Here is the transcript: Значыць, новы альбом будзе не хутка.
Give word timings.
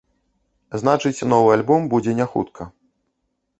Значыць, 0.83 1.25
новы 1.35 1.53
альбом 1.57 1.81
будзе 1.93 2.11
не 2.23 2.29
хутка. 2.35 2.71